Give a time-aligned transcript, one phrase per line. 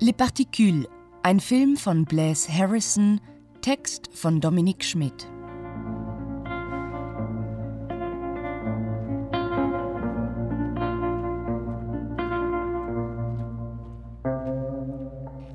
[0.00, 0.88] Les Particules,
[1.22, 3.20] ein Film von Blaise Harrison,
[3.60, 5.31] Text von Dominique Schmidt.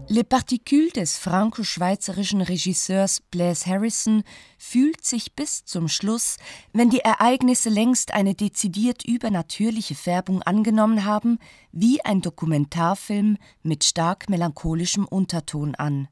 [0.09, 4.23] Les Particules des franco-schweizerischen Regisseurs Blaise Harrison
[4.57, 6.37] fühlt sich bis zum Schluss,
[6.71, 11.39] wenn die Ereignisse längst eine dezidiert übernatürliche Färbung angenommen haben,
[11.73, 16.07] wie ein Dokumentarfilm mit stark melancholischem Unterton an.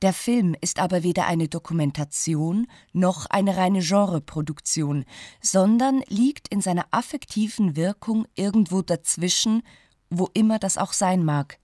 [0.00, 5.04] Der Film ist aber weder eine Dokumentation noch eine reine Genreproduktion,
[5.40, 9.62] sondern liegt in seiner affektiven Wirkung irgendwo dazwischen,
[10.10, 11.58] wo immer das auch sein mag.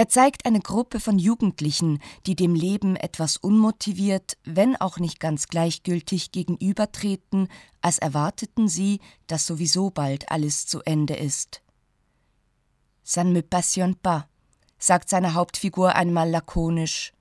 [0.00, 5.46] Er zeigt eine Gruppe von Jugendlichen, die dem Leben etwas unmotiviert, wenn auch nicht ganz
[5.46, 7.48] gleichgültig gegenübertreten,
[7.82, 11.60] als erwarteten sie, dass sowieso bald alles zu Ende ist.
[13.04, 14.24] Ça ne me passionne pas,
[14.78, 17.12] sagt seine Hauptfigur einmal lakonisch.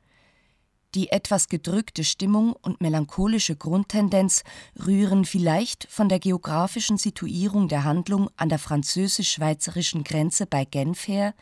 [0.96, 4.46] Die etwas gedrückte Stimmung und melancholische Grundtendenz
[4.88, 11.34] rühren vielleicht von der geografischen Situierung der Handlung an der französisch-schweizerischen Grenze bei Genf her,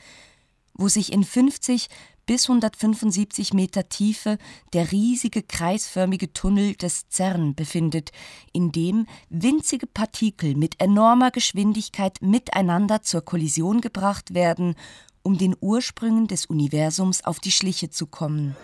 [0.78, 1.90] wo sich in 50
[2.28, 4.38] bis 175 Meter Tiefe
[4.74, 8.12] der riesige kreisförmige Tunnel des CERN befindet,
[8.54, 14.76] in dem winzige Partikel mit enormer Geschwindigkeit miteinander zur Kollision gebracht werden,
[15.24, 18.56] um den Ursprüngen des Universums auf die Schliche zu kommen.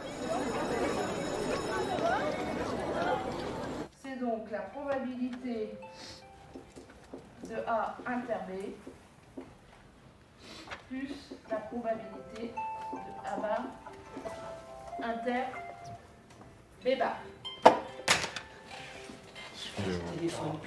[4.03, 5.77] C'est donc la probabilité
[7.49, 8.73] de A inter B
[10.93, 11.09] plus
[11.49, 13.61] la probabilité de A bar
[15.01, 15.45] inter
[16.85, 17.15] B bar.
[19.87, 20.59] Le téléphone.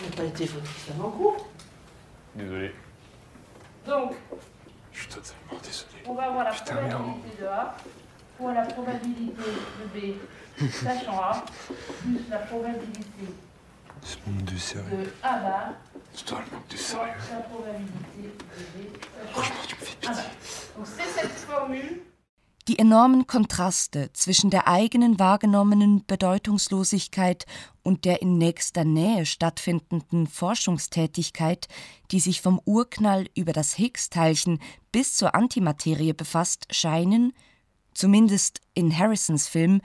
[0.00, 1.46] Il n'y a pas en cours.
[2.34, 2.74] Désolé.
[3.86, 4.12] Donc,
[4.92, 6.02] Je suis totalement désolé.
[6.06, 6.90] on va avoir la Putain, merde.
[6.90, 7.74] probabilité de A
[8.36, 11.44] fois la probabilité de B sachant A
[12.02, 13.26] plus la probabilité
[14.02, 15.68] de A bar
[16.14, 16.42] C'est fois
[21.68, 22.02] sérieux.
[22.68, 27.44] Die enormen Kontraste zwischen der eigenen wahrgenommenen Bedeutungslosigkeit
[27.82, 31.66] und der in nächster Nähe stattfindenden Forschungstätigkeit,
[32.12, 34.60] die sich vom Urknall über das Higgs-Teilchen
[34.92, 37.32] bis zur Antimaterie befasst, scheinen,
[37.94, 39.80] zumindest in Harrisons Film,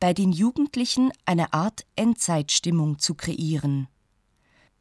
[0.00, 3.86] bei den Jugendlichen eine Art Endzeitstimmung zu kreieren.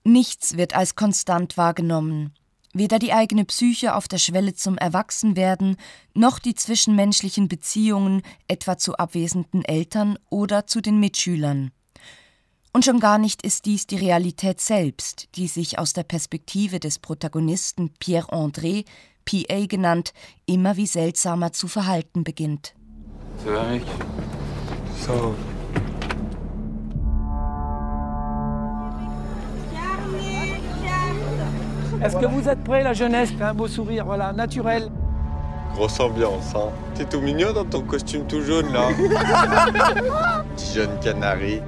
[0.03, 2.33] Nichts wird als konstant wahrgenommen,
[2.73, 5.77] weder die eigene Psyche auf der Schwelle zum Erwachsenwerden,
[6.13, 11.71] noch die zwischenmenschlichen Beziehungen etwa zu abwesenden Eltern oder zu den Mitschülern.
[12.73, 16.99] Und schon gar nicht ist dies die Realität selbst, die sich aus der Perspektive des
[16.99, 18.85] Protagonisten Pierre André,
[19.25, 20.11] PA genannt,
[20.45, 22.73] immer wie seltsamer zu verhalten beginnt.
[25.05, 25.33] Ça
[32.03, 34.89] Est-ce que vous êtes prêts, la jeunesse Un beau sourire, voilà, naturel.
[35.73, 36.69] Grosse ambiance, hein.
[36.95, 38.89] T'es tout mignon dans ton costume tout jaune, là.
[40.55, 41.61] Petit jeune canari.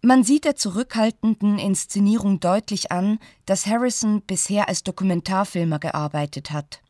[0.00, 6.80] Man sieht der zurückhaltenden Inszenierung deutlich an, dass Harrison bisher als Dokumentarfilmer gearbeitet hat.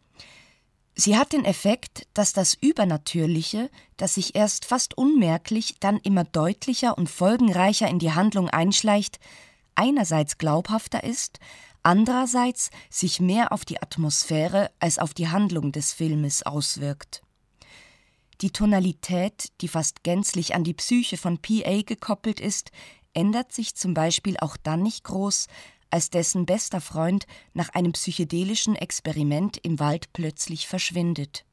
[0.98, 6.96] Sie hat den Effekt, dass das Übernatürliche, das sich erst fast unmerklich, dann immer deutlicher
[6.96, 9.20] und folgenreicher in die Handlung einschleicht,
[9.74, 11.38] einerseits glaubhafter ist,
[11.82, 17.22] andererseits sich mehr auf die Atmosphäre als auf die Handlung des Filmes auswirkt.
[18.40, 22.70] Die Tonalität, die fast gänzlich an die Psyche von PA gekoppelt ist,
[23.12, 25.46] ändert sich zum Beispiel auch dann nicht groß,
[25.90, 31.44] als dessen bester Freund nach einem psychedelischen Experiment im Wald plötzlich verschwindet.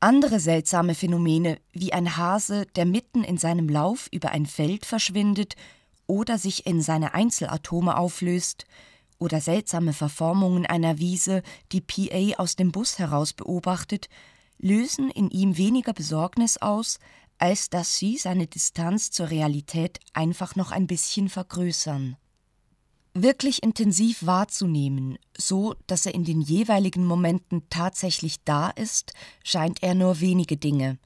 [0.00, 5.56] Andere seltsame Phänomene, wie ein Hase, der mitten in seinem Lauf über ein Feld verschwindet
[6.06, 8.64] oder sich in seine Einzelatome auflöst,
[9.18, 11.42] oder seltsame Verformungen einer Wiese,
[11.72, 14.08] die PA aus dem Bus heraus beobachtet,
[14.58, 16.98] lösen in ihm weniger Besorgnis aus,
[17.38, 22.16] als dass sie seine Distanz zur Realität einfach noch ein bisschen vergrößern.
[23.20, 29.12] Wirklich intensiv wahrzunehmen, so dass er in den jeweiligen Momenten tatsächlich da ist,
[29.42, 31.00] scheint er nur wenige Dinge.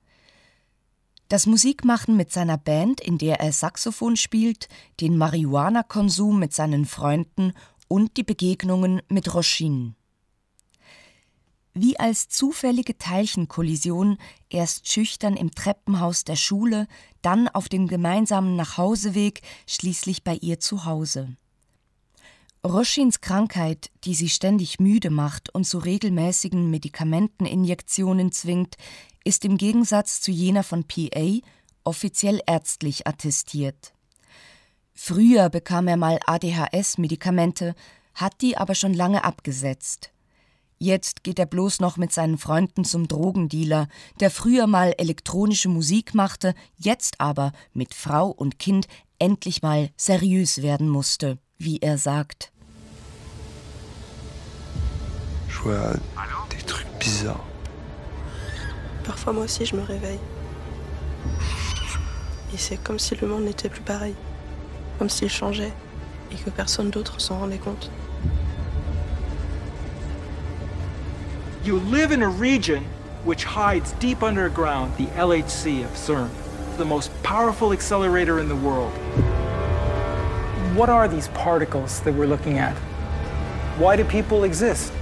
[1.28, 4.68] Das Musikmachen mit seiner Band, in der er Saxophon spielt,
[5.00, 7.54] den Marihuana-Konsum mit seinen Freunden
[7.88, 9.94] und die Begegnungen mit Roschin.
[11.72, 14.18] Wie als zufällige Teilchenkollision,
[14.50, 16.88] erst schüchtern im Treppenhaus der Schule,
[17.22, 21.38] dann auf dem gemeinsamen Nachhauseweg, schließlich bei ihr zu Hause.
[22.64, 28.76] Roschins Krankheit, die sie ständig müde macht und zu regelmäßigen Medikamenteninjektionen zwingt,
[29.24, 31.40] ist im Gegensatz zu jener von PA
[31.82, 33.92] offiziell ärztlich attestiert.
[34.94, 37.74] Früher bekam er mal ADHS-Medikamente,
[38.14, 40.12] hat die aber schon lange abgesetzt.
[40.78, 43.88] Jetzt geht er bloß noch mit seinen Freunden zum Drogendealer,
[44.20, 48.86] der früher mal elektronische Musik machte, jetzt aber mit Frau und Kind
[49.18, 52.51] endlich mal seriös werden musste, wie er sagt.
[55.62, 55.92] Vois
[56.50, 57.44] des trucs bizarres.
[59.04, 60.20] Parfois moi aussi je me réveille.
[62.54, 64.14] Et c'est comme si le monde n'était plus pareil.
[64.98, 65.72] Comme s'il changeait
[66.30, 67.90] et que personne d'autre s'en rendait compte.
[71.64, 72.84] You live in a region
[73.24, 76.28] which hides deep underground the LHC of CERN,
[76.76, 78.92] the most powerful accelerator in the world.
[80.74, 82.74] What are these particles that we're looking at?
[83.78, 84.92] Why do people exist?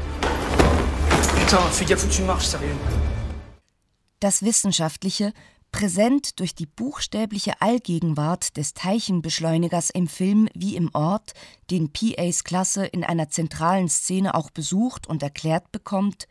[4.20, 5.32] Das Wissenschaftliche,
[5.72, 11.32] präsent durch die buchstäbliche Allgegenwart des Teilchenbeschleunigers im Film wie im Ort,
[11.72, 16.28] den PAs Klasse in einer zentralen Szene auch besucht und erklärt bekommt,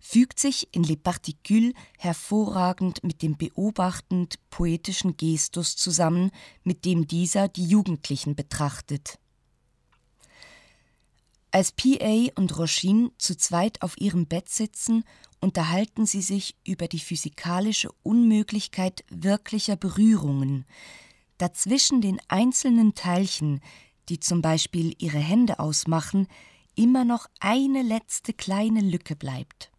[0.00, 6.32] fügt sich in Les Particules hervorragend mit dem beobachtend poetischen Gestus zusammen,
[6.64, 9.20] mit dem dieser die Jugendlichen betrachtet.
[11.52, 15.04] Als PA und Roschin zu zweit auf ihrem Bett sitzen,
[15.40, 20.64] unterhalten sie sich über die physikalische Unmöglichkeit wirklicher Berührungen.
[21.38, 23.60] Dazwischen den einzelnen Teilchen,
[24.08, 26.28] die zum Beispiel ihre Hände ausmachen,
[26.76, 29.72] immer noch eine letzte kleine Lücke bleibt.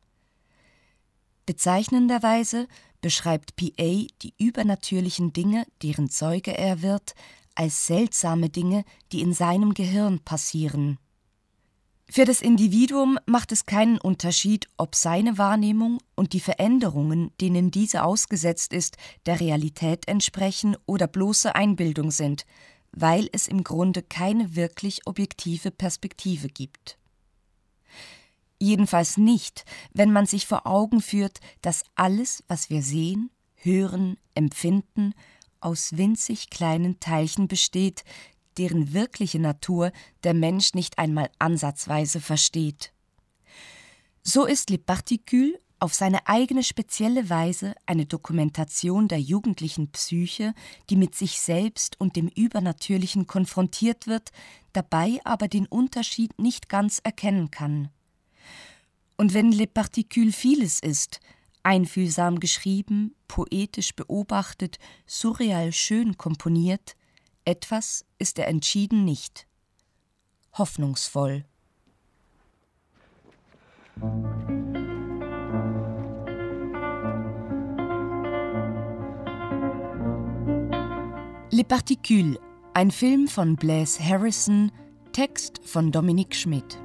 [1.46, 2.68] Bezeichnenderweise
[3.02, 7.16] beschreibt PA die übernatürlichen Dinge, deren Zeuge er wird,
[7.56, 10.98] als seltsame Dinge, die in seinem Gehirn passieren.
[12.14, 18.04] Für das Individuum macht es keinen Unterschied, ob seine Wahrnehmung und die Veränderungen, denen diese
[18.04, 22.46] ausgesetzt ist, der Realität entsprechen oder bloße Einbildung sind,
[22.92, 26.98] weil es im Grunde keine wirklich objektive Perspektive gibt.
[28.60, 35.14] Jedenfalls nicht, wenn man sich vor Augen führt, dass alles, was wir sehen, hören, empfinden,
[35.62, 38.04] aus winzig kleinen Teilchen besteht,
[38.58, 39.92] deren wirkliche Natur
[40.24, 42.94] der Mensch nicht einmal ansatzweise versteht.
[44.24, 50.54] So ist Le Particule auf seine eigene spezielle Weise eine Dokumentation der jugendlichen Psyche,
[50.92, 54.30] die mit sich selbst und dem Übernatürlichen konfrontiert wird,
[54.74, 57.90] dabei aber den Unterschied nicht ganz erkennen kann.
[59.18, 61.20] Und wenn Le Particule vieles ist,
[61.64, 64.78] einfühlsam geschrieben, poetisch beobachtet,
[65.08, 66.96] surreal schön komponiert,
[67.46, 69.48] etwas ist er entschieden nicht.
[70.58, 71.46] Hoffnungsvoll.
[81.52, 82.38] Les Particules,
[82.74, 84.72] ein Film von Blaise Harrison,
[85.12, 86.80] Text von Dominique Schmidt.